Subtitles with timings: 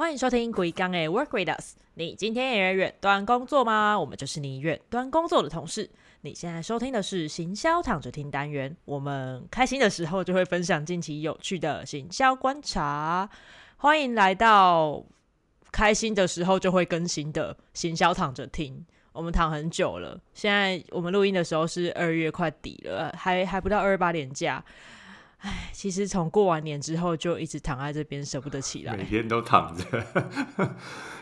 [0.00, 1.76] 欢迎收听《鬼刚诶 Work with Us》。
[1.92, 4.00] 你今天也远端工作吗？
[4.00, 5.90] 我们就是你远端工作的同事。
[6.22, 8.74] 你现在收听的是行销躺着听单元。
[8.86, 13.28] 我们开心的时候就会分享近期有趣的行销观察。
[13.76, 15.04] 欢迎来到
[15.70, 18.82] 开心的时候就会更新的行销躺着听。
[19.12, 24.64] 我们躺很久了，现在我们录音的时候是二月快底了，还还不到二八年假。
[25.42, 28.94] 唉，其实从过完年之后就一直躺在这边，舍不得起来。
[28.94, 30.04] 每天都躺着，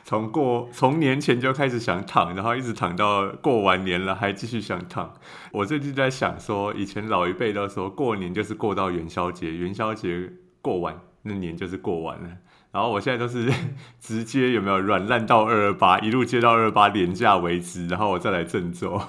[0.05, 5.15] 从过从年前就开始想躺，然后一直躺到过完年了还继续想躺。
[5.53, 12.29] 我最近在想说，以前老一辈都说过年就是过到元宵节，元宵节过完那年就是过完了。
[12.73, 13.49] 然后我现在都是
[14.01, 19.09] 直接有没有软烂到二二八，一路接到二二八年假为止，然后我再来振作。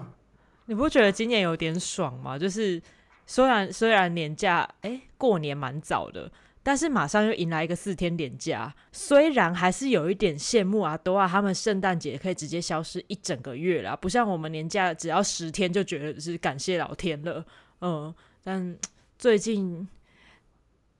[0.66, 2.38] 你不觉得今年有点爽吗？
[2.38, 2.82] 就是。
[3.32, 6.30] 虽然虽然年假哎过年蛮早的，
[6.62, 8.74] 但是马上又迎来一个四天年假。
[8.92, 17.42] 虽然还是有一点羡慕啊，多啊，他们圣诞节可以直接消失一整个月了，不像我们年假只要十天就觉得是感谢老天了。
[17.80, 18.76] 嗯，但
[19.18, 19.88] 最近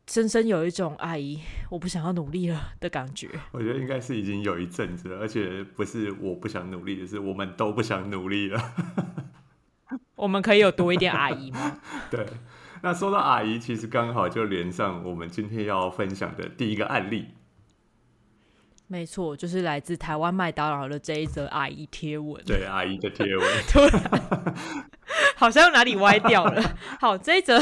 [0.08, 1.38] 深深有一种阿姨
[1.68, 3.28] 我不想要努力了的感觉。
[3.50, 8.74] 我觉得应该是已经有一阵子了，而且不是我不想努力，是我们都不想努力了。
[10.16, 11.80] 我们可以有多一点阿姨吗？
[12.10, 12.26] 对，
[12.82, 17.26] 那说到阿姨，其实刚好就连上我们今天要分享的第一个案例。
[18.88, 22.42] 没错，就是来自台湾麦当劳的这一则阿姨贴文。
[22.44, 23.48] 对，阿姨的贴文，
[25.34, 26.62] 好像哪里歪掉了。
[27.00, 27.58] 好，这一则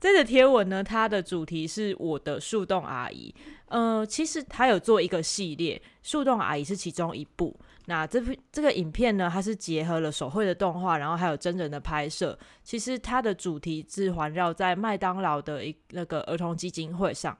[0.00, 3.34] 这则贴文呢，它的主题是我的树洞阿姨。
[3.66, 7.54] 呃，其实它有做一个系列，树洞阿姨是其中一部。
[7.90, 12.38] 那这部这个影片呢，它是结合了手绘的动画，然后还有真人的拍摄。
[12.62, 17.36] 其实它的主题是环绕在麦当劳的一那个儿童基金会上。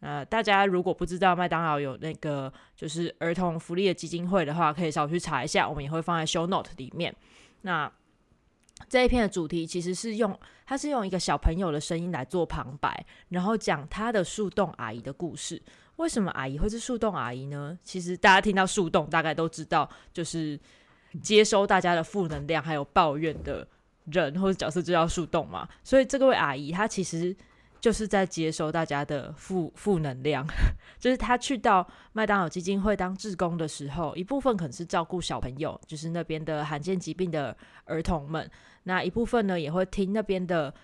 [0.00, 7.14] 呃，大家如果不知道麦当劳有那个就是儿童福利的基金会的话，可以稍微去查一下，我们也会放在 show note 里面。
[7.62, 7.90] 那
[8.86, 15.62] 这一片的主题其实是用，它是用一个小朋友的声音来做旁白，然后讲他的树洞阿姨的故事。
[15.96, 17.78] 为什么阿姨会是树洞阿姨呢？
[17.84, 20.58] 其实大家听到树洞，大概都知道，就是
[21.22, 23.66] 接收大家的负能量还有抱怨的
[24.06, 25.68] 人或者角色就叫树洞嘛。
[25.84, 27.34] 所以这位阿姨她其实
[27.80, 30.44] 就是在接收大家的负负能量。
[30.98, 38.44] 就是她去到麦当劳基金会当志工的时候，一部分可能是照顾小朋友，就是那边的罕见疾病的儿童们；
[38.82, 40.74] 那一部分呢，也会听那边的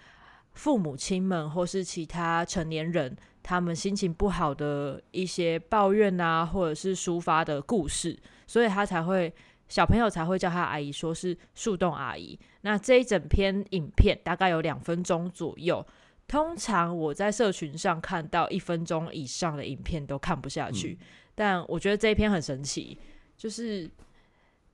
[0.53, 3.17] 父母亲们或是其他成年人。
[3.43, 9.33] 他们心情不好的一些抱怨啊，或者是抒发的故事，所以他才会
[9.69, 12.39] 小朋友才会叫他阿姨，说是树洞阿姨。
[12.61, 15.85] 那这一整篇影片大概有两分钟左右，
[16.29, 20.99] 通常我在社群上看到一分钟以上的影片都看不下去，
[21.35, 22.99] 但我觉得这一篇很神奇，
[23.37, 23.91] 就是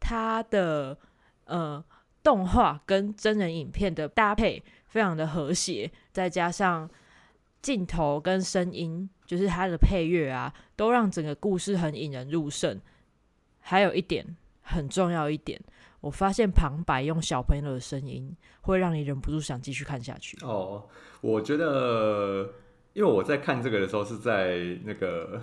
[0.00, 0.99] 它的
[1.44, 1.82] 呃
[2.22, 6.91] 动画跟真人影片的搭配非常的和谐，再加上。
[7.66, 12.81] 镜头跟声音，就是它的配乐啊，都让整个故事很引人入胜。
[13.59, 14.25] 还有一点
[14.62, 15.60] 很重要一点，
[16.00, 20.38] 我发现旁白用小朋友的声音，会让你忍不住想继续看下去。
[20.43, 20.88] 哦，
[21.21, 22.49] 我觉得，
[22.93, 25.43] 因为我在看这个的时候是在那个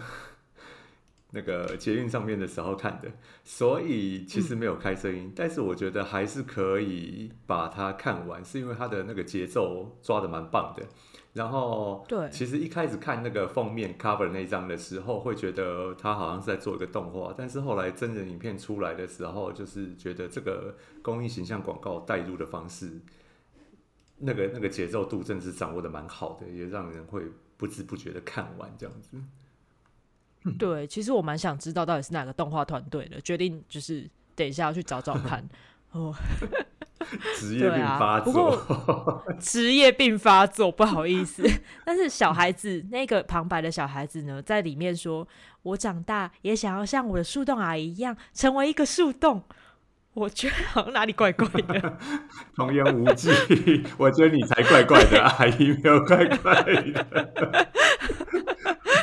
[1.31, 3.11] 那个捷运上面的时候看的，
[3.43, 10.85] 所以其实没有开声音，但是我觉得还是可以把它看完，是因为它的那个节奏抓的蛮棒的。
[11.33, 23.01] 然后，对，其实一开始看那个封面 cover 那张的时候，会觉得他好像是在做一个动画，但是后来真人影片出来的时候，就是觉得这个公益形象广告带入的方式，
[24.19, 27.23] 那个那个节奏度真的是掌握的蛮好的，也让人会
[27.57, 29.17] 不知不觉的看完这样子。
[30.59, 35.43] 对，其实我蛮想知道到底是哪个动画团队的，决定就是等一下要去找找看
[35.93, 36.13] 哦。
[37.37, 41.43] 职业病发作， 职业病发作，不好意思。
[41.85, 45.27] 但是小孩子那个旁白的小孩子呢，在里面说
[45.63, 49.43] ：“我长大也想要像我的树洞阿姨一样，成为一个树洞。”
[50.15, 51.97] 我觉得好像哪里怪怪的，
[52.55, 53.31] 童言无忌。
[53.97, 57.67] 我觉得你才怪怪的，阿姨没有怪怪的。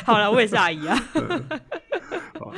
[0.05, 0.97] 好了，我也是阿姨啊。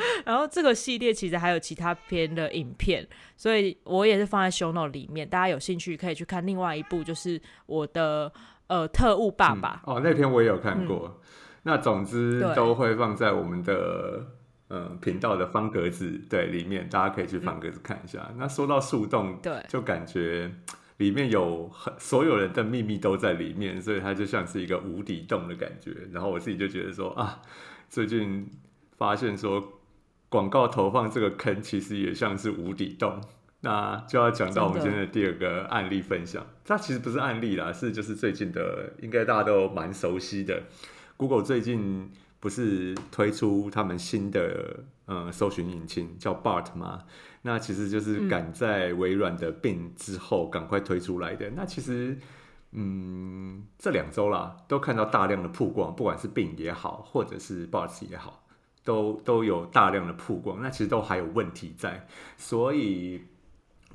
[0.25, 8.31] 然后这个系列其实还有其他篇的影片，所以我也是放在 show note 里面，大家有兴趣可以去看另外一部，就是我的
[8.67, 11.21] 呃特务爸爸哦，那篇我也有看过。
[11.63, 14.25] 那总之都会放在我们的
[14.69, 18.31] 嗯频道的方格子对里面，大家可以去方格子看一下。
[18.37, 20.51] 那说到树洞，对，就感觉
[20.97, 25.91] 里面有很所有人的秘密都在里面，所以它就像是一个无底洞的感觉。
[26.11, 27.39] 然后我自己就觉得说啊，
[27.89, 28.49] 最近。
[28.95, 29.61] 发现说，
[30.33, 33.21] 广告投放这个坑其实也像是无底洞。
[33.61, 40.63] 那就要讲到我们今天的第二个案例分享，它其实不是案例啦，是就是最近的，应该大家都蛮熟悉的。
[41.17, 47.03] Google 最近不是推出他们新的呃搜寻引擎叫 Bart 吗？
[47.43, 51.51] 那其实就是赶在微软的 Bing 之后赶快推出来的。
[51.51, 52.17] 那其实
[52.71, 58.42] 嗯这两周啦，都看到大量的曝光，不管是 Bing 也好，或者是 Bart 也好，
[58.83, 60.61] 都都有大量的曝光。
[60.61, 62.07] 那其实都还有问题在，
[62.37, 63.21] 所以。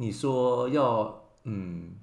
[0.01, 1.97] 你说要嗯，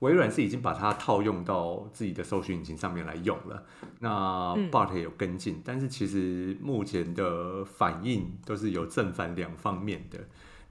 [0.00, 3.62] 微软是已经把它套用到自己的搜寻引擎上面来用了，
[4.00, 10.18] 那 Bart 也有跟进，但是其实目前的反应都是有正反两方面的。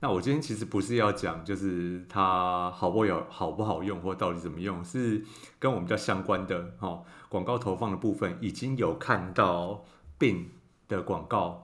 [0.02, 5.24] 那我今天其实不是要讲就是它好不好好不好用或到底怎么用，是
[5.60, 9.86] 跟我们比较相关的哦，广告投放的部分已经有看到
[10.20, 10.48] Bing
[10.88, 11.64] 的广告。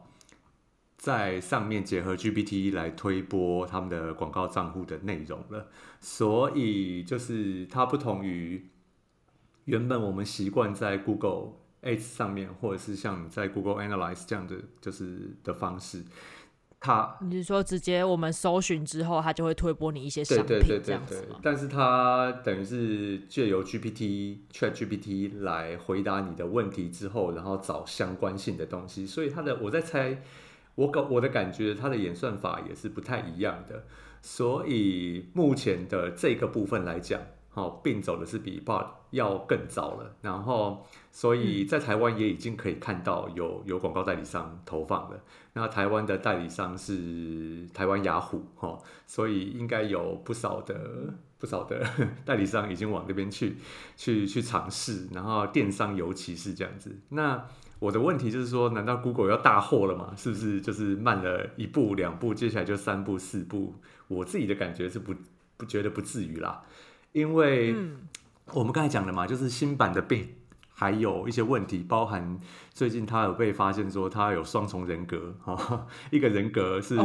[0.95, 5.67] 在上面结合 GPT 来推播他们的广告账户的内容了，
[5.99, 8.69] 所以就是它不同于
[9.65, 16.05] 原本我们习惯在 Google Ads 上面，或者是像在 Google Analyze 这样的就是的方式，
[16.83, 30.21] 它你是说直接我们搜寻之后，它就会推播你一些商品这样子但是它等于是借由 GPT Chat GPT 来回答你的问题之后，然后找相关性的东西，所以它的我在猜。
[30.75, 33.83] 我感我的感觉，它的演算法也是不太一样的，
[34.23, 37.21] 所以目前的这个部分来讲，
[37.51, 40.15] 好并走的是比 Bot 要更早了。
[40.21, 45.21] 然后，所以在台湾也已经可以看到有有广告代理商投放了。
[45.53, 48.77] 那台湾的代理商是台湾雅虎，哈，
[49.07, 51.85] 所以应该有不少的不少的
[52.25, 53.57] 代理商已经往那边去
[53.95, 55.07] 去去尝试。
[55.11, 57.45] 然后电商尤其是这样子，那。
[57.79, 60.13] 我的问题就是说，难道 Google 要大货了吗？
[60.15, 63.75] 是不是就是慢了一步两步，接下来就三步四步？
[64.07, 65.13] 我自己的感觉是不
[65.57, 66.63] 不觉得不至于啦，
[67.11, 67.75] 因为
[68.53, 70.29] 我们刚才讲的嘛，就是新版的病
[70.83, 72.37] 还有一些问题，包含
[72.71, 76.97] 最近他有被发现说他有双重人格 哈，一个人格是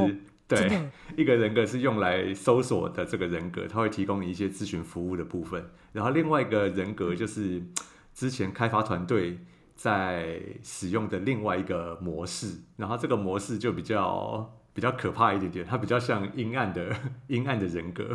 [0.48, 7.62] 对，一个人格是用来搜索的这个人格，他会提供你一些咨询服务的部分，然后另外一个人格就是
[8.12, 9.38] 之前开发团队。
[9.78, 16.96] 在使用的另外一个模式，然后这个模式就比较比较可怕一点点，它比较像阴暗的
[17.28, 18.08] 阴暗的人格，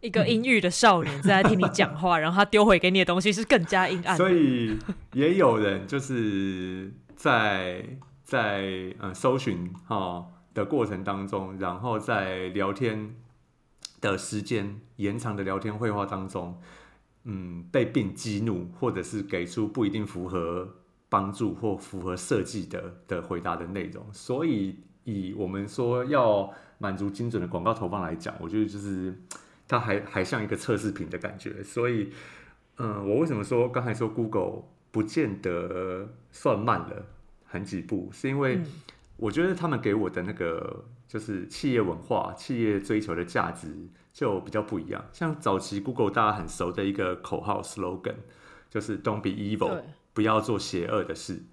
[0.00, 4.16] 一个阴郁的少年在听你讲话，然后他丢回给你的东西是更加阴暗。
[4.16, 4.76] 所以
[5.12, 7.84] 也有人就是在
[8.22, 13.14] 在呃搜寻哈的过程当中，然后在聊天
[14.00, 16.58] 的时间延长的聊天会话当中。
[17.24, 20.66] 嗯，被病激怒，或者是给出不一定符合
[21.10, 29.14] 帮助或符合设计的的回答的内容，所以以我们说要满足精准的广告投放来讲，我觉得就是
[29.70, 31.62] 它还还像一个测试品的感觉。
[31.62, 32.10] 所以，
[32.78, 37.06] 嗯，我为什么说刚才说 Google 不见得算慢了
[37.46, 38.60] 很几步，是因为
[39.16, 43.68] 我觉得他们给我的那个就是企业文化、企业追求的价值。
[44.12, 48.16] 就比较不一样，像早期 Google 大家很熟的一个口号 slogan，
[48.68, 51.44] 就是 Don't be evil，不要做邪恶的事。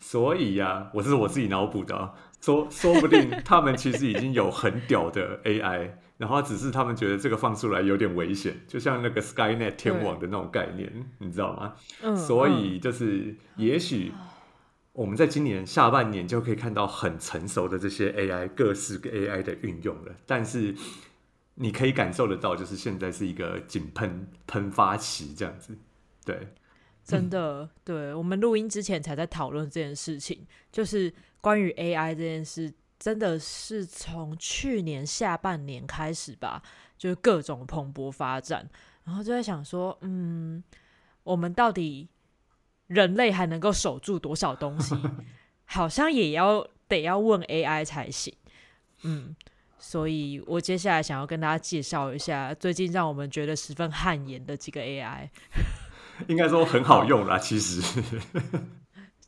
[0.00, 11.74] 所以呀，我这是我自己脑补的，说说不定他们其实已经有很屌的 AI，然后只是他们觉得这个放出来有点危险，就像那个 Skynet 天网的那种概念，你知道吗？
[12.02, 12.14] 嗯。
[12.14, 14.12] 所以就是也许
[14.92, 20.74] 我们在今年下半年就可以看到很成熟的这些 AI 各式各 AI 的运用了，但是。
[21.56, 25.76] 你可以感受得到，就是现在是一个井喷喷发期这样子，
[26.24, 26.48] 对，
[27.04, 36.62] 真的，对我们录音之前才在讨论这件事情，就是关于 AI 这件事，真的是从去年下半年开始吧，
[36.96, 38.70] 就是各种蓬勃发展，
[39.04, 40.62] 然后就在想说，嗯，
[41.24, 42.08] 我们到底
[42.86, 44.94] 人类还能够守住多少东西？
[45.64, 48.32] 好像也要得要问 AI 才行，
[49.02, 49.34] 嗯。
[49.82, 55.26] 所以我接下来想要跟大家介绍一下最近让我们觉得十分汗颜的几个 AI，
[56.26, 57.80] 应该说很好用啦，其实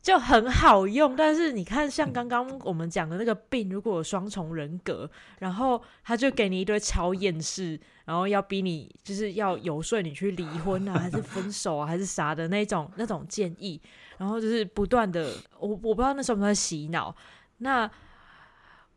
[0.03, 1.15] 就很好用。
[1.15, 13.81] 但是你看，像刚刚我们讲的那个病，如果有双重人格，然后他就给你一堆超厌世，然后要逼你就是要游说你去离婚啊， 还是分手啊，还是啥的那种那种建议，
[14.17, 17.15] 然后就是不断的，我我不知道那时候在洗脑
[17.57, 17.89] 那。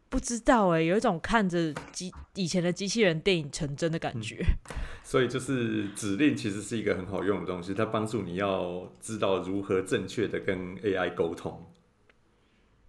[0.09, 4.41] 不知道哎，有一种看着机以前的机器人电影成真的感觉。
[5.09, 11.65] 所以就是指令其实是一个很好用的东西，它帮助你要知道如何正确的跟 AI 沟通。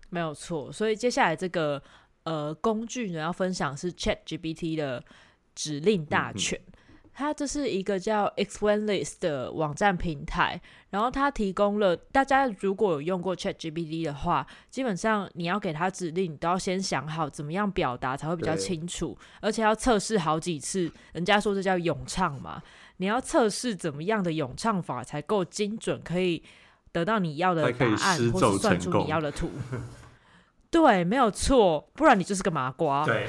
[0.09, 0.71] 没有错。
[0.71, 1.79] 所以接下来这个
[2.23, 5.03] 呃工具呢，要分享是 Chat GPT 的
[5.53, 6.59] 指令大全。
[7.19, 20.91] 它这是一个叫 ExplainList 的网站平台，然后它提供了大家如果有用过 ChatGPT 的话，基本上你要给它指令，你都要先想好怎么样表达才会比较清楚，而且要测试好几次。
[21.13, 22.61] 人家说这叫咏唱嘛，
[22.97, 26.43] 你要测试怎么样的咏唱法才够精准，可以
[26.91, 29.49] 得到你要的答案，或是算出你要的图。
[30.69, 33.03] 对，没有错，不然你就是个麻瓜。
[33.03, 33.25] 对。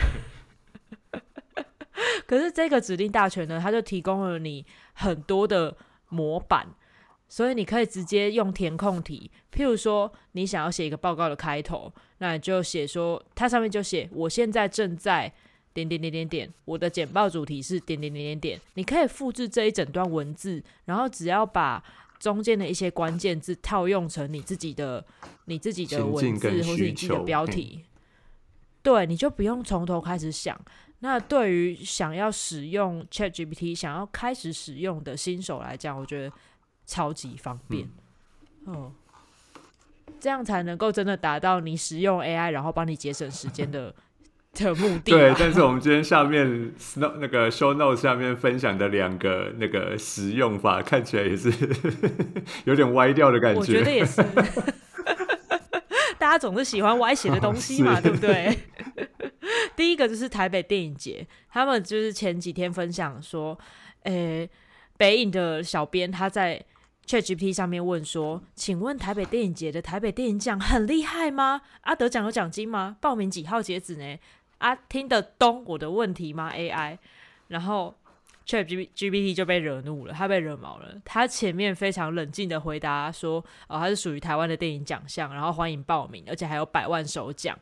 [2.26, 4.64] 可是这个指令大全呢，它就提供了你
[4.94, 5.76] 很多的
[6.08, 6.66] 模板，
[7.28, 9.30] 所以你可以直接用填空题。
[9.52, 15.32] 譬如说，你想要写一个报告的开头，那你就写说，它上面就写我现在正在
[15.74, 18.60] 点点点点点，我的简报主题是点点点点点。
[18.74, 21.82] 你可以复制这一整段文字，然后只要把
[22.18, 25.04] 中间的一些关键字套用成你自己的、
[25.44, 27.84] 你自己的文字或是你自己的标题，
[28.82, 30.60] 对，你就不用从头开始想。
[31.00, 36.34] 那对于想要使用 Chat GPT、想要开始使用的新手来讲，我觉得
[36.86, 37.88] 超级方便。
[38.64, 38.92] 哦，
[40.18, 43.94] 这样才能够真的达到你使用 AI，然后帮你节省时间的
[44.54, 45.12] 的目的。
[45.12, 51.52] 对，但是我们今天下面 snow 那个 Show Note 下面分享的两个那个使用法，看起来也是
[52.66, 53.60] 有点歪掉的感觉。
[53.60, 54.20] 我觉得也是。
[56.28, 58.54] 大家总是喜欢歪斜的 东西嘛，对不对？
[59.74, 63.58] 第一个就是台北电影节，他们就是前几天分享说，
[64.02, 64.46] 诶，
[64.98, 66.62] 北影的小编他在
[67.06, 71.62] ChatGPT 上面问说，请问台北电影节的台北电影奖很厉害吗？
[71.80, 72.98] 啊，得奖有奖金吗？
[73.00, 74.18] 报名几号截止呢？
[74.58, 76.98] 啊，听得懂我的问题吗？AI，
[77.46, 77.96] 然后。
[78.48, 80.88] Chat G G P T 就被惹怒了，他被惹毛了。
[81.04, 87.56] 他前面非常冷静的回答说：“哦，他是属于台湾的电影奖项，然后欢迎报名，而且还有百万首奖。”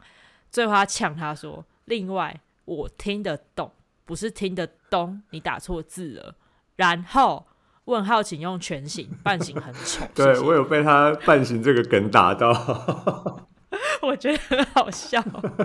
[0.49, 3.73] 最后他呛他说：“另外，我听得懂，
[4.05, 6.37] 不是听得懂，你打错字了。”
[6.77, 7.45] 然后
[7.87, 10.07] 问号，请用全形， 半形很丑。
[10.15, 12.51] 对我有被他半形这个梗打到，
[14.03, 15.21] 我觉得很好笑。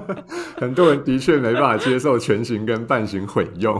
[0.58, 3.80] 很多人的确没办法接受全形跟半形混用。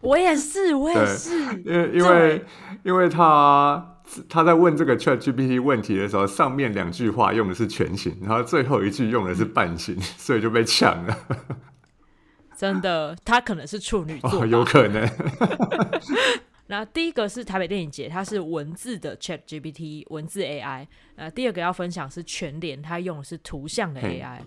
[0.00, 2.44] 我也是，我也是，因为因为
[2.84, 11.18] 因为他他在问这个 Chat GPT 问题的时候，上面两句话用的是全形，然后最后一句用的是半形， 所以就被抢了。
[12.56, 15.08] 真的，他可能是处女座，有可能。
[16.70, 20.86] 那第一个是台北电影节，它是文字的 Chat GPT 文字 AI。
[21.16, 24.40] 那第二个要分享是全联，它用的是图像的 AI。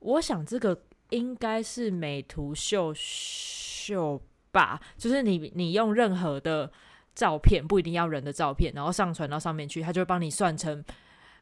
[0.00, 4.20] 我想这个应该是美图秀秀。
[4.52, 6.70] 吧，就是你你用任何的
[7.14, 10.84] 照片，不一定要人的照片，然后上传到上面去，它就会帮你算成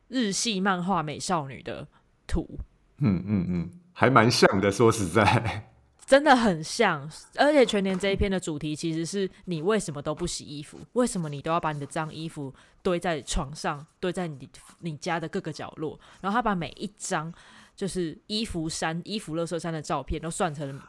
[0.08, 1.86] 日系漫画美少女的
[2.26, 2.58] 图。
[2.98, 5.70] 嗯嗯嗯，还蛮像的，说实在，
[6.04, 7.08] 真的很像。
[7.36, 10.80] 而且全年这一篇的主题其实是你为什么都不洗衣服？
[10.94, 14.48] 为什么你都要把你的脏衣服堆在床上，堆在你
[14.80, 15.98] 你家的各个角落？
[16.20, 17.32] 然后他把每一张
[17.76, 20.80] 就是衣服衫、衣服、乐色衫的照片都算成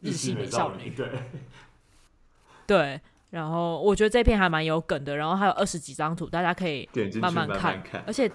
[0.00, 0.90] 日系美少女。
[0.90, 1.08] 对。
[2.66, 6.88] 对，然后我觉得这篇还蛮有梗的，然后还有二十几张图，大家可以
[7.20, 8.30] 慢慢看，而且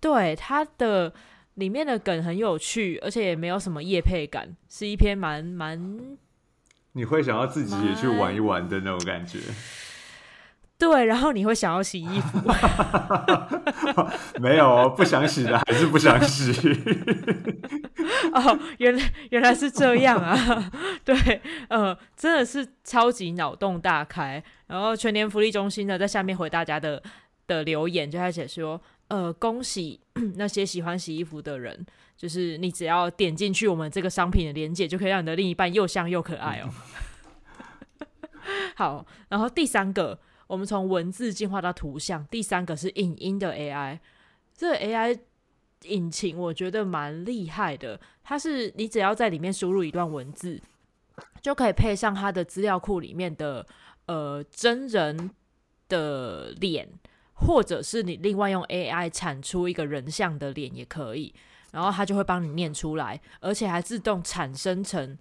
[0.00, 1.12] 对它的
[1.54, 6.16] 里面的梗很有趣，而且也没有什么夜配感，是一篇蛮蛮
[6.92, 9.38] 你会想要自己也去玩一玩的那种感觉。
[10.78, 12.38] 对，然后你会想要洗衣服？
[14.38, 16.52] 没有，不想洗的还是不想洗。
[18.32, 20.70] 哦，原来原来是这样啊！
[21.02, 24.42] 对，呃，真的是超级脑洞大开。
[24.66, 27.02] 然后全年福利中心呢，在下面回大家的
[27.46, 28.78] 的留言，就开始说：
[29.08, 29.98] 呃，恭喜
[30.36, 31.86] 那些喜欢洗衣服的人，
[32.18, 36.68] 就是你只要点进去我们这个商品的链接，就可以让你的另一半又香又可爱哦。
[38.76, 40.18] 好，然后第三个。
[40.46, 43.98] 我们从文字进化到图像，第三个是影音的 AI。
[44.54, 45.18] 这个 AI
[45.82, 50.60] 引擎我觉得蛮厉害的，它是你只要在里面输入一段文字，
[51.42, 53.66] 就可以配上它的资料库里面的
[54.06, 55.30] 呃真人
[55.88, 56.88] 的脸，
[57.34, 61.34] 或者是你另外用 AI 产出一个人像的脸也可以，
[61.72, 65.18] 然后它就会帮你念出来，而且还自动产生成。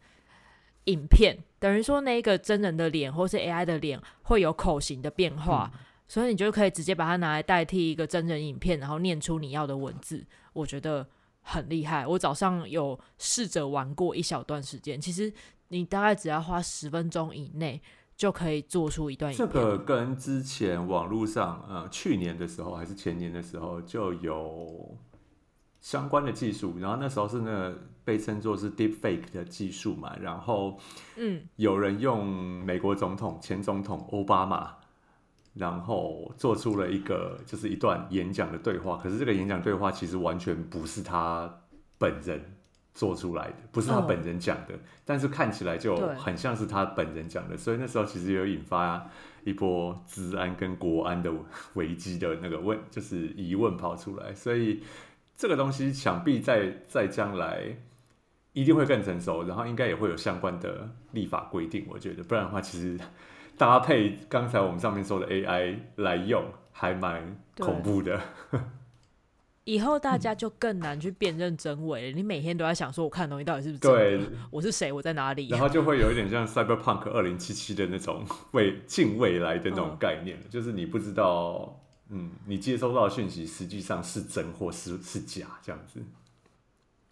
[0.85, 5.71] 影片等于说，那个真人的脸或是 AI 的脸会有口型的变化，
[6.07, 10.25] 所以你就可以直接把它拿来代替一个真人影片，然后念出你要的文字。
[10.53, 11.07] 我觉得
[11.41, 12.05] 很厉害。
[12.05, 15.33] 我早上有试着玩过一小段时间，其实
[15.69, 17.81] 你大概只要花十分钟以内
[18.15, 19.33] 就可以做出一段。
[19.33, 24.95] 这个跟之前网络上呃去年的时候还是前年的时候就有
[25.85, 30.79] 相关的技术，然后那时候是那个被称作是 Deep Fake 的技术嘛，然后
[31.15, 34.77] 嗯，有人用美国总统前总统奥巴马，
[35.53, 41.61] 然后做出了一个就是一段演讲的对话，可是这个演讲对话其实完全不是他
[41.99, 42.43] 本人
[42.95, 44.73] 做出来的，不是他本人讲的，
[45.05, 49.07] 但是看起来就很像是他本人讲的，所以那时候其实有引发
[49.43, 51.31] 一波治安跟国安的
[51.75, 54.81] 危机的那个问，就是疑问跑出来，所以
[55.37, 57.77] 这个东西想必在在将来
[58.53, 62.97] 一定会更成熟，然后应该也会有相关的立法规定，我觉得，不然的话，其实
[63.57, 68.19] 搭配刚才我们上面说的 AI 来用，还蛮恐怖的。
[69.65, 72.15] 以后大家就更难去辨认真伪了。
[72.15, 74.31] 你每天都在想说，我看的东西到底是不是真对的？
[74.51, 74.91] 我是谁？
[74.91, 75.47] 我在哪里？
[75.49, 86.01] 然后就会有一点像 Cyberpunk 二零七七的那种未近未来的那种嗯概念，就是你不知道，嗯，你接收到的讯息实际上是真或是是假这样子。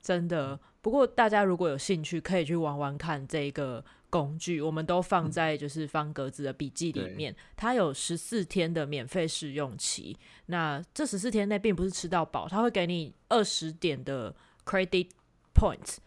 [0.02, 0.60] 真的。
[0.82, 7.34] 不过大家如果有兴趣，可以去玩玩看这个工具，我们都放在就是方格子的笔记里面。
[7.56, 14.36] 它有十四天的免费试用期，那这十四天内并不是吃到饱，它会给你二十点的
[14.66, 15.08] credit
[15.56, 15.98] points。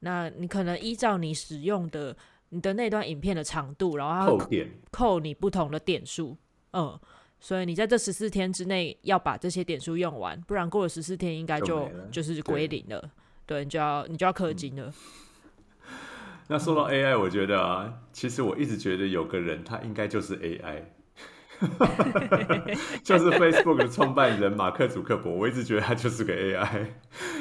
[0.00, 2.14] 那你可能依照你使用的
[2.50, 6.36] 你的那段影片的长度，然后扣点，扣你不同的点数，
[6.74, 7.00] 嗯，
[7.46, 13.08] 所以你在这十四天之内要把这些点数用完，不然过了十四天应该就就就是归零了，
[13.46, 14.92] 对，你就要你就要氪金了，
[16.50, 20.82] 那说到 AI，我觉得啊，其实我一直觉得有个人他应该就是 AI，
[23.02, 26.86] 就是 Facebook 的创办人马克·祖克伯，我一直觉得他就是个 AI，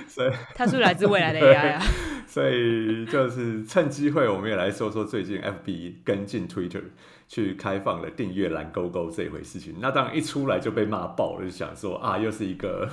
[0.08, 1.84] 所以 他是来自未来的 AI 啊，
[2.28, 6.84] 所以就是趁机会，我们也来说说最近 FB 跟进 Twitter
[7.28, 9.76] 去开放了订阅蓝勾勾这一回事情。
[9.80, 12.90] 那当然一出来就被骂爆了，就想说啊，又是一个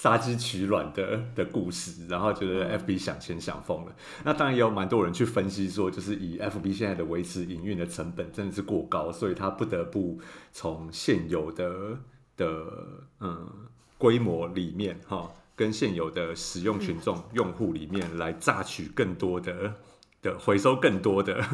[0.00, 3.92] 杀鸡取卵的的故事，然后觉得 FB 想钱想疯了。
[4.22, 10.20] 那当然也有蛮多人去分析说，就是以 FB 现在的维持营运的成本真的是过高，所以他不得不
[10.52, 11.98] 从现有的
[12.36, 12.64] 的
[13.18, 13.48] 嗯
[13.98, 19.74] 规模里面哈，跟现有的使用群众、用户里面来榨取更多的
[20.22, 21.44] 的回收更多的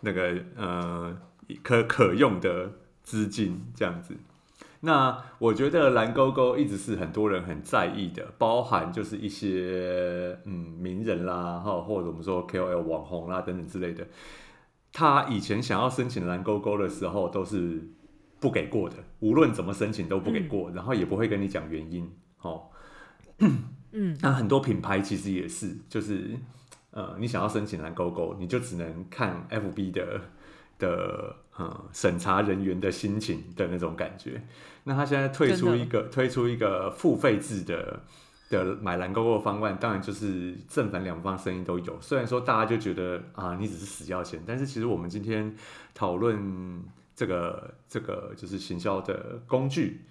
[0.00, 1.16] 那个呃
[1.62, 2.72] 可可用的
[3.04, 4.16] 资金这样子。
[4.80, 14.06] 那我觉得蓝勾勾一直是很多人很在意的，包含就是一些嗯名人啦，哈，或者我们说 KOL 网红啦等等之类的，
[14.92, 17.88] 他以前想要申请蓝勾勾的时候都是
[18.38, 22.12] 不给过的，无论怎么申请都不给过，然后也不会跟你讲原因，
[22.42, 22.64] 哦。
[23.38, 26.36] 嗯，那很多品牌其实也是，就是
[26.90, 30.20] 呃，你想要申请蓝勾勾，你就只能看 FB 的
[30.78, 34.42] 的呃审查人员的心情的那种感觉。
[34.84, 38.00] 那他现在退出一个推出一个付费制的
[38.50, 42.00] 的买蓝勾勾的方案，当然就是正反两方声音都有。
[42.00, 45.54] 虽然说大家就觉得啊，你只是死要钱，但是其实我们今天
[45.94, 46.82] 讨论
[47.14, 50.02] 这个这个就是行销的工具，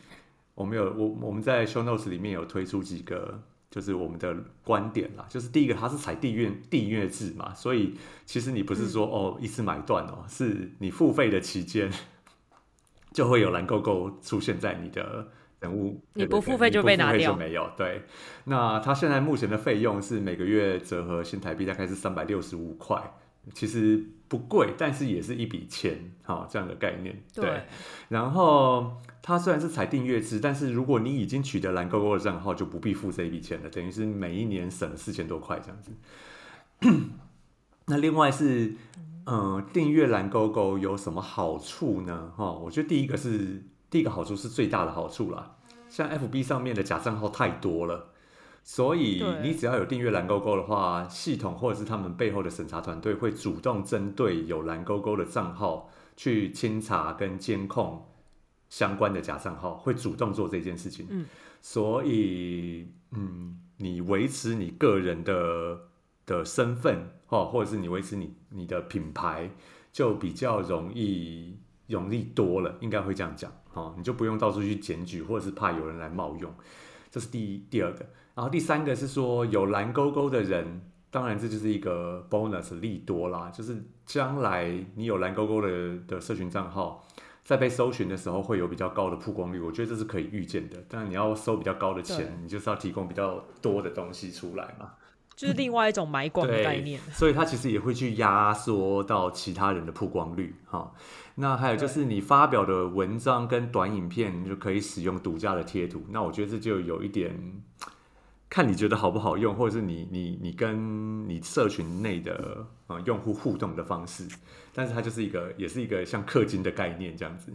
[0.53, 3.41] 我们有我我们在 show notes 里面有推出几个。
[3.75, 4.33] 就是我们的
[4.63, 7.93] 观点啦，就是第一个，它是采订阅订阅制嘛，所以
[8.25, 11.91] 其实你不是说、哦一次买断哦，是你付费的期间
[13.11, 15.27] 就会有蓝勾勾出现在你的
[15.59, 17.69] 人物，你不付费就被拿掉就没有。
[17.75, 18.03] 对，
[18.45, 23.13] 那它现在目前的费用是每个月折合新台币大概是三百六十五块，
[23.53, 27.23] 其实不贵，但是也是一笔钱，哈、这样的概念。
[27.33, 27.63] 对，
[28.09, 35.91] 然后它虽然是采订阅制，但是如果你已经取得蓝勾勾的账号，就不必付这一笔钱了，等于是每一年省了四千多块这样子。
[37.87, 38.75] 那另外是，
[39.25, 42.31] 嗯、订阅蓝勾勾有什么好处呢？
[42.35, 45.55] 哈，我觉得第一个是第一个好处是最大的好处啦。
[45.87, 48.09] 像 FB 上面的假账号太多了，
[48.67, 58.03] 所以你只要有订阅蓝勾勾的话，系统或者是他们背后的审查团队会主动针对有蓝勾勾的账号去清查跟监控
[58.67, 61.05] 相关的假账号，会主动做这件事情。
[61.11, 61.27] 嗯，
[61.61, 65.79] 所以嗯，你维持你个人的
[66.25, 69.47] 的身份哦，或者是你维持你你的品牌，
[69.93, 71.55] 就比较容易
[71.87, 76.51] 容易多了，应该会这样讲哦，你就不用到处去检举，或者是怕有人来冒用，
[77.15, 78.05] 这是第一第二个。
[78.33, 87.07] 然后第三个是说有蓝勾勾的人，当然这就是一个 bonus 利多啦，就是将来你有蓝勾勾的的社群账号。
[87.45, 90.83] 在被搜寻的时候会有比较高的曝光率，我觉得这是可以预见的。
[90.89, 94.91] 但你要收比较高的对钱，你就是要提供比较多的东西出来嘛。
[95.35, 96.99] 就是另外一种买广的概念。
[97.11, 100.93] 所以它其实也会去压缩到其他人的曝光率哈。
[101.35, 106.05] 那还有就是你发表的文章跟短影片，你就可以使用独家的贴图。
[106.09, 107.61] 那我觉得这就有一点
[108.49, 114.25] 看你觉得好不好用，或者是你你你跟你社群内的呃用户互动的方式，
[114.73, 117.51] 但是它就是一个也是一个像氪金的概念这样子。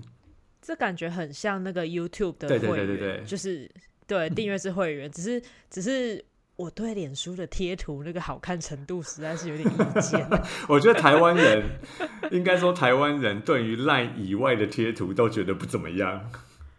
[0.61, 3.71] 这感觉很像那个 YouTube 的对会员，对对对对就是
[4.07, 6.23] 对订阅是会员，只是只是
[6.61, 10.29] 我对脸书的贴图那个好看程度实在是有点意见。
[10.69, 11.81] 我觉得台湾人
[12.31, 16.31] 应该说台湾人对于 LINE 以外的贴图都觉得不怎么样，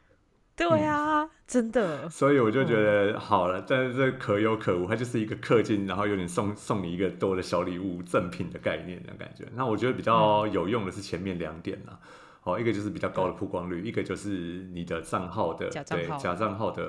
[0.56, 9.48] 对啊，真的，所以我就觉得好了，但是这可有可无，它就是一个氪金，然后有点送送你一个多的小礼物赠品的概念的感觉。
[9.56, 12.00] 那我觉得比较有用的是前面两点啦。
[12.44, 14.30] 哦，一个就是比较高的曝光率，一个就是
[14.74, 16.84] 你的账号的对假账号的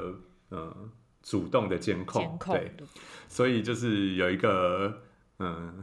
[0.50, 0.90] 嗯
[1.22, 2.72] 主动的监控，监控对，
[3.28, 5.02] 所以就是有一个
[5.38, 5.80] 嗯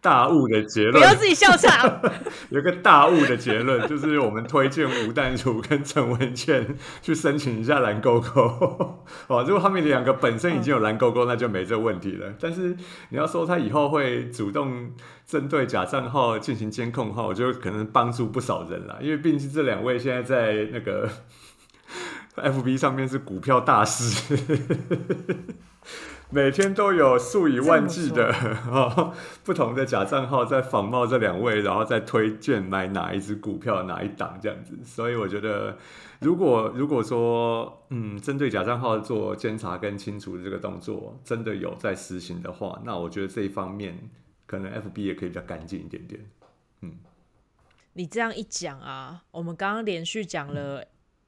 [0.00, 1.98] 大雾的结论，不要自己笑场。
[2.50, 9.02] 有一个大雾的结论，就是我们推荐吴淡如跟陈文茜去申请一下蓝勾勾。
[9.28, 12.34] 哦，如果他们两个本身已经有蓝勾勾，那就没这问题了。
[12.38, 12.76] 但是
[13.08, 14.92] 你要说他以后会主动
[15.26, 18.98] 针对假账号进行监控的话，我觉得可能帮助不少人啦。
[19.00, 21.08] 因为毕竟这两位现在在那个
[22.36, 24.36] FB 上面是股票大师。
[26.30, 28.34] 每天都有数以万计的
[28.66, 34.76] 哦不同的假账号在仿冒这两位，然后再推荐买哪一只股票哪一档这样子。
[34.84, 35.76] 所以我觉得，
[36.20, 44.10] 如果如果说嗯，针对假账号做监察跟清除的这个动作真的有在实行的话，那我觉得这一方面
[44.46, 46.20] 可能 FB 也可以比较干净一点点。
[46.80, 46.94] 嗯，
[47.92, 50.84] 你这样一讲啊，我们刚刚连续讲了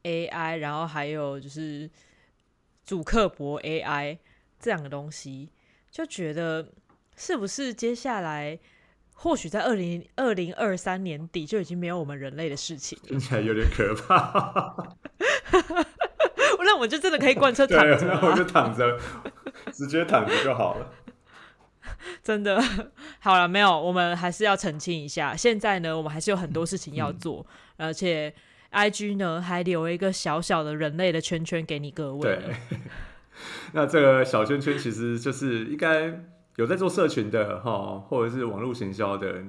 [0.06, 1.90] AI，然后还有就是
[2.84, 4.18] 主客博 AI。
[4.58, 5.50] 这两个东西，
[5.90, 6.72] 就觉得
[7.16, 8.58] 是不是接下来
[9.12, 12.98] 或许在二零二零二三年底就已经没有我们人类的事情？
[13.02, 14.74] 听起来有点可怕。
[16.64, 18.98] 那我就真的可以贯彻 躺着、那我就躺着，
[19.72, 20.90] 直接躺着就好了。
[22.24, 22.60] 真的
[23.20, 25.36] 好了，没有，我们还是要澄清一下。
[25.36, 28.34] 现在呢，我们还是有很多事情要做，而且
[28.70, 32.20] I G 呢还留一个小小的人类的圈圈给你各位。
[32.20, 32.40] 对。
[33.72, 36.24] 那这个小圈圈其实就是应该
[36.56, 39.42] 有在做社群的哈，或者是网络行销的，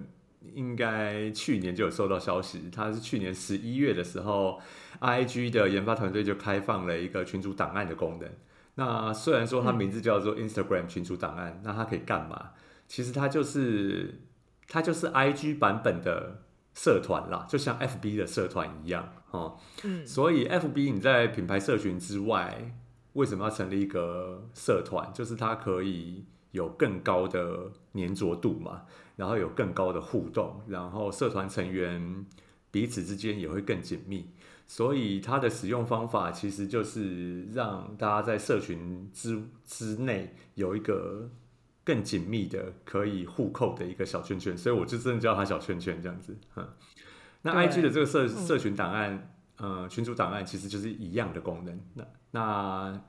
[0.53, 2.69] 应该去年就有收到消息。
[2.69, 4.60] 它是去年十一月的时候
[4.99, 8.30] ，IG 的研发团队就开放了一个群组档案的功能。
[8.75, 12.51] 那虽然说它名字叫做 Instagram 群组档案，那它可以干嘛？
[12.88, 14.19] 其实它就是
[14.67, 16.43] 它就是 IG 版本的
[16.78, 19.58] 社团啦，就像 FB 的社团一样哦。
[19.84, 22.78] 嗯，所以 FB 你在品牌社群之外。
[23.13, 25.12] 为什么要成立一个社团？
[25.12, 28.84] 就是它可以有更高的粘着度嘛，
[29.16, 32.24] 然后有更高的互动，然后社团成员
[32.70, 34.30] 彼此之间也会更紧密。
[34.68, 41.28] 所以它的使用方法其实就是让大家在社群之之内有一个
[41.88, 44.58] 更紧密的可以互扣的一个小圈圈。
[44.58, 46.36] 所以我就真的叫它小圈圈这样子。
[46.58, 46.67] 嗯，
[47.43, 49.34] 那 IG 的这个社社群档案。
[49.60, 51.80] 呃，群组档案其实就是一样的功能。
[51.95, 53.02] 那那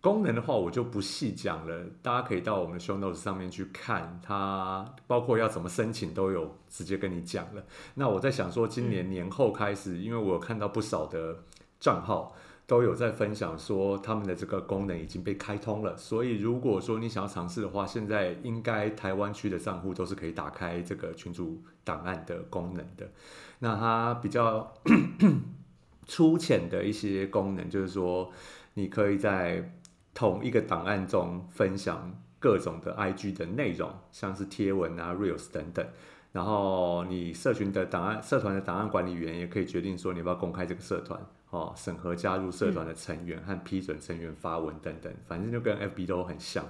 [0.00, 7.64] 功能的话，我就不细讲了，大家可以到我们的 show notes 上面去看，它包括要怎么申请都有直接跟你讲了。
[7.94, 11.42] 那我在想说，今年年后开始，因为我有看到不少的
[11.80, 12.32] 账号
[12.68, 23.10] 都有在分享说他们的这个功能已经被开通了，所以如果说你想要尝试的话，现在应该台湾区的账户都是可以打开这个群组档案的功能的。
[23.58, 24.72] 那它比较。
[26.10, 28.32] 粗浅的一些功能，就是说，
[28.72, 29.78] 你可以在
[30.14, 35.86] 同一个档案中分享各种的 IG 的内容，像是贴文啊、Reels 等等。
[36.38, 41.20] 然后你社群的档案、社团的档案管理员也可以决定说，你要不要公开这个社团
[41.50, 45.12] 哦，审核加入社团的成员和批准成员发文等等。
[45.26, 46.64] 反正就跟 FB 都很像，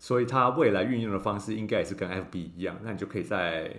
[0.00, 2.76] 所以它未来运用的方式应该也是跟 FB 一样。
[2.82, 3.72] 那你就可以在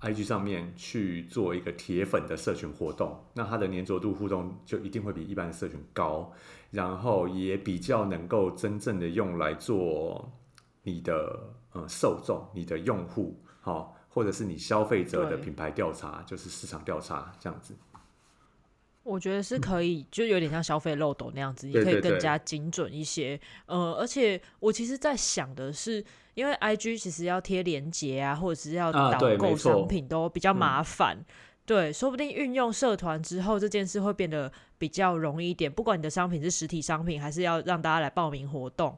[0.00, 6.32] IG 上面去做一个铁粉的社群活动，那它的粘着度互动就一定会比一般的社群高，
[6.70, 10.32] 然后也比较能够真正的用来做
[10.84, 17.76] 你的呃受众、你的用户，好，或者是你消费者的品牌调查，就是市场调查这样子。
[19.02, 23.40] 我觉得是可以，就有点像消费漏斗那样子，你可以更加精准一些。
[23.66, 26.04] 呃，而且我其实在想的是。
[26.34, 31.22] 因为 I G 其实要贴链接啊，或者是要导购商品都比较麻烦，
[31.66, 35.70] 对，说不定运用社团之后，这件事会变得比较容易一点。
[35.70, 38.96] 不管你的商品是实体商品，还是要让大家来报名活动，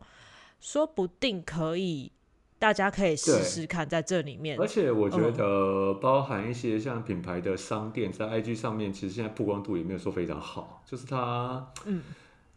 [0.61, 2.13] 说不定可以，
[2.59, 4.59] 大家可以试试看在这里面。
[4.59, 12.03] 而且我觉得，包含一些像品牌的商店在 I G 上面，其实现在曝光度也没有说非常好，就是它，嗯。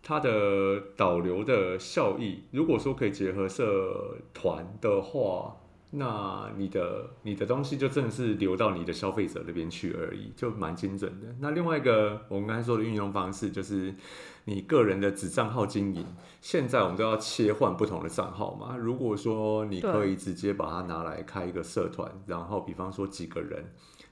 [0.04, 5.58] 它的导流的效益，如果说可以结合社团的话。
[5.98, 11.28] 那你的你的东西就真的是流到你的消费者那边去而已，就蛮精准的。
[11.40, 13.94] 那另外一个我们刚才说的运用方式，就是
[14.46, 16.06] 你个人的子账号经营。
[16.42, 18.78] 现在我们都要切换不同的账号嘛。
[18.78, 23.66] 如果说你可以直接把它拿来开一个社团，然后比方说几个人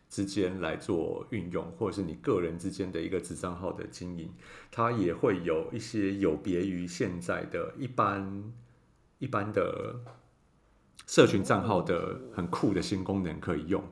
[0.09, 4.33] 之间来做运用，或者是你个人之间的一个子账号的经营，
[4.71, 8.53] 它也会有一些有别于现在的一般
[9.19, 9.95] 一般的。
[11.05, 13.83] 社群账号的很酷的新功能可以用，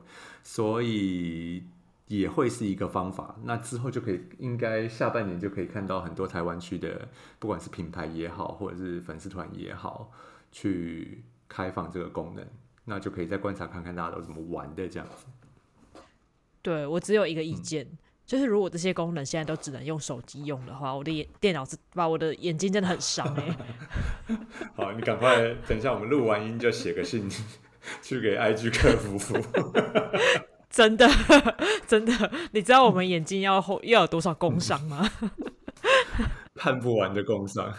[0.42, 1.62] 所以
[2.08, 3.36] 也会是一个方法。
[3.44, 10.10] 那之后就可以，应该下半年就可以看到很多台湾区的，不管是品牌也好，或者是粉丝团也好，
[10.50, 12.44] 去开放这个功能，
[12.84, 15.26] 那就可以再观察看看大家都怎么玩的这样子。
[16.62, 17.86] 对我只有一个意见。
[18.26, 23.54] 就是如果这些功能现在都只能用手机用的话，我的眼电脑是把我的眼睛真的很伤哎。
[24.74, 27.28] 好，你赶快等一下，我们录完音就写个信
[28.00, 29.18] 去给 IG 客服。
[30.70, 31.06] 真的
[31.86, 35.06] 真的，你知道我们眼睛要要有多少工伤吗？
[36.54, 37.72] 看不完的工伤。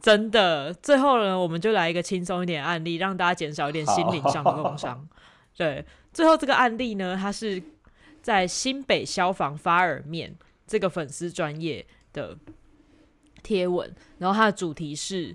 [0.00, 5.08] 真的，最后呢，我们就来一个轻松一点案例，让大家减少一点心灵上的工伤。
[5.56, 7.60] 对，最后这个案例呢，它是。
[8.28, 10.36] 在新北消防发耳面
[10.66, 12.36] 这个粉丝专业的
[13.42, 15.34] 贴文，然后它的主题是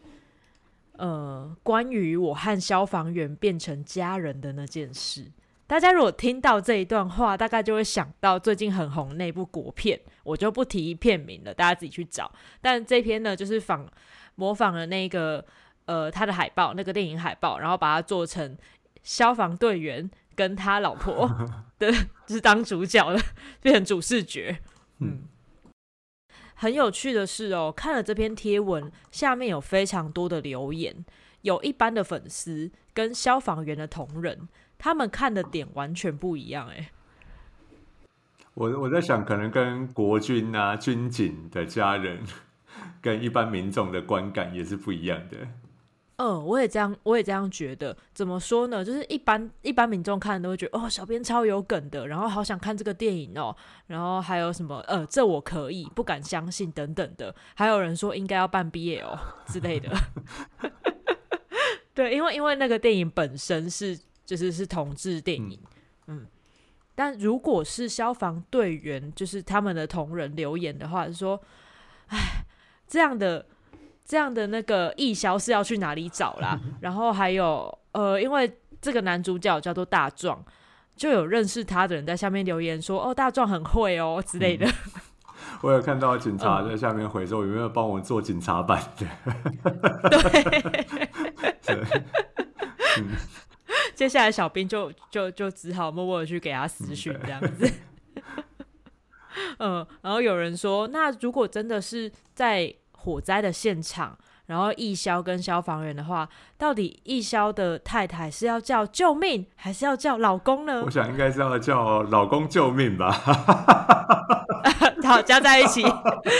[0.97, 5.31] 呃关于我和消防员变成家人的那件事。
[5.65, 12.31] 大家如果听到这一段话，大概就会想到最近很红那部国片，我就不提片名了，大家自己去找。
[12.61, 13.91] 但这篇呢，就是仿
[14.35, 15.43] 模仿了那个
[15.85, 18.55] 呃他的海报，那个电影海报，然后把它做成
[19.01, 20.07] 消防队员。
[20.35, 21.27] 跟他老婆
[21.79, 21.91] 的，
[22.25, 23.19] 就是当主角了，
[23.61, 24.59] 变成主视觉。
[24.99, 25.23] 嗯，
[26.55, 31.03] 很有趣的是哦，看了这篇贴文，下面有非常多的留言，
[31.41, 36.69] 有一般的粉丝跟消防员的同仁，他们看的点完全不一样。
[36.69, 36.91] 哎，
[38.53, 42.23] 我我在想，可能跟国军啊、军警的家人，
[43.01, 45.37] 跟一般民众的观感也是不一样的。
[46.25, 47.93] 嗯，我也这样，我也这样觉得。
[48.13, 48.85] 怎么说呢？
[48.85, 53.53] 就是一般一般民众看都会觉得，哦，小编超有梗的，然后好想看这个电影哦。
[53.87, 57.35] 然后还有什么，呃，这我可以，不敢相信等等的。
[57.55, 59.89] 还有人说应该要办毕业哦之类的。
[61.93, 65.59] 对，因为因为那个电影本身是就是是同志电影，
[66.07, 66.25] 嗯。
[66.95, 71.41] 但如果是消防队员，就是他们的同仁留言的话，是说，
[72.07, 72.45] 哎，
[72.87, 73.45] 这样的。
[74.05, 76.59] 这样的那个易销是要去哪里找啦？
[76.81, 80.43] 然后还有呃，因为这个男主角叫做大壮，
[80.95, 84.67] 就有认识他的人在下面留言说：“哦，大壮很会哦之类的。”
[85.61, 89.07] 我有看到警察在下面回说：“有没有帮我做警察版的？”
[91.65, 91.83] 对。
[93.95, 97.71] 接下来小兵就就就只好默默的去给他私讯这样子。
[99.59, 110.83] 嗯，然后有人说：“那如果真的是在……”火灾的现场，然后义消跟消防员的话，到底义消的太太是要叫救命，还是要叫老公呢？
[110.85, 113.11] 我想应该是要叫老公救命吧。
[115.03, 115.83] 好，加在一起，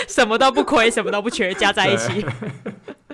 [0.08, 2.26] 什么都不亏，什么都不缺，加在一起。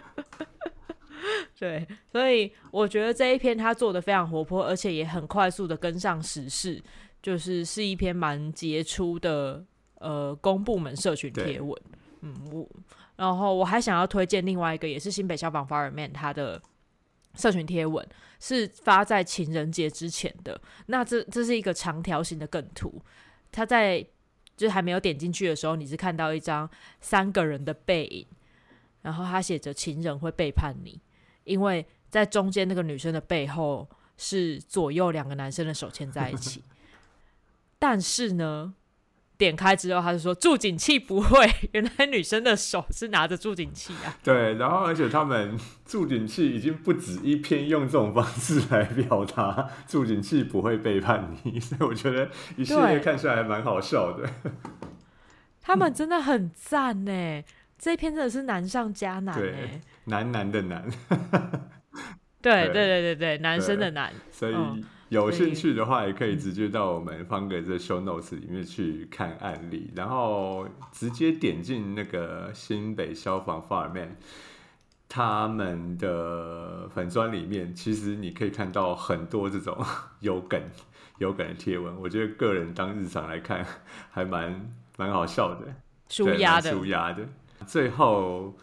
[1.58, 6.80] 对，所以我觉得这一篇他做的非常活泼，而且也很快速的跟上时事，
[7.22, 11.76] 就是是一篇蛮杰出的呃公部门社群贴文。
[12.22, 12.70] 嗯，我。
[13.20, 16.62] 然后我还想要推荐另外一个，也是新北消防 fireman 他的
[17.36, 18.08] 社群贴文，
[18.40, 20.60] 是发在情人节之前的。
[20.86, 23.02] 那这这是一个长条形的梗图，
[23.52, 24.02] 他在
[24.56, 26.70] 就是还没有点进去的时候，你是看到一张
[27.02, 28.26] 三个人的背影，
[29.02, 31.02] 然后他写着“情人会背叛你”，
[31.44, 36.64] 因为在中间那个女生的背后是左右两个男生的手牵在一起，
[37.78, 38.76] 但是呢。
[39.39, 41.49] 点开之后，他就说助警器不会。
[41.71, 44.13] 原来女生的手是拿着助警器啊。
[44.21, 54.30] 对，然后而且他们助警器已经不止一篇用这种方式来表达助警器不会背叛你，所以我觉得一系列看下来还蛮好笑的。
[55.62, 57.43] 他们真的很赞呢，
[57.78, 60.84] 这一篇真的是难上加难哎，难难的难。
[62.41, 64.56] 对对对对 对，男生的难，所以。
[65.10, 74.10] 有兴趣的话，也可以直接到我们方格的 show notes 里面去看案例，然后直接点进那个新北消防 fireman
[75.08, 79.76] 他们的粉砖里面，其实你可以看到很多这种
[80.22, 80.62] 有梗
[81.17, 82.00] 有梗的贴文。
[82.00, 83.65] 我觉得个人当日常来看，
[84.12, 85.65] 还蛮蛮好笑的，
[86.08, 87.28] 舒压的，舒压的。
[87.65, 88.56] 最后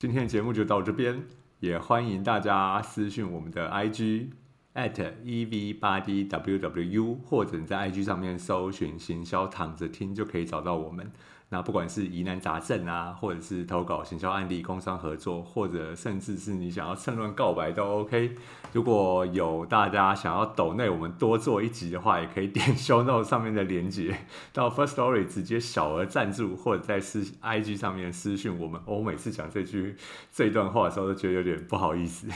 [0.00, 1.24] 今天的节目就到这边，
[1.58, 4.28] 也欢迎大家私讯我们的 IG
[4.72, 11.12] at ev 八 d wwu，或者你在 IG 上面搜寻“行销躺着听”就可以找到我们。
[11.52, 18.36] 那不管是疑难杂症啊，或者是投稿行销案例、工商合作，或者甚至是你想要趁乱告白都 OK。
[18.72, 24.16] 如果有大家想要抖内我们多做一集的话，也可以点 Show Note 上面的连接
[24.52, 28.80] 到 First Story 直接小额赞助，或者在私 IG 上面私讯我们。
[28.84, 29.96] 我每次讲这句
[30.32, 32.28] 这一段话的时候，都觉得有点不好意思。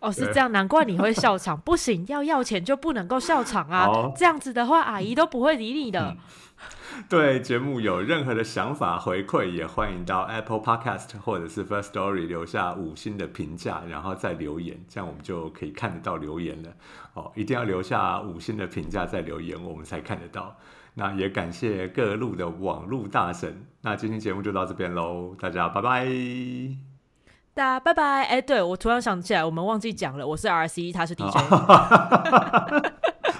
[0.00, 1.60] 哦，是这样，难怪你会笑场。
[1.60, 4.10] 不行，要要钱就不能够笑场啊！
[4.16, 6.16] 这样子的话，阿姨都不会理你的。
[7.08, 16.70] 对节目有任何的想法回馈，也欢迎到 Apple Podcast 或者是 First Story 留下五星的评价，然后再留言，这样我们就可以看得到留言了。
[17.14, 20.56] 哦，一定要留下五星的评价再留言，我们才看得到。
[20.94, 23.64] 那也感谢各路的网路大神。
[23.82, 26.06] 那今天节目就到这边喽，大家拜拜。
[27.54, 28.24] 大家拜拜。
[28.24, 31.36] 哎，对我突然想起来，我们忘记讲了，我是 RC，他是 DJ。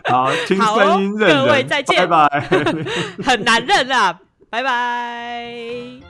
[0.09, 2.49] 好，听声音认各位再见，拜拜。
[3.25, 4.19] 很难认啊，
[4.51, 6.08] 拜拜。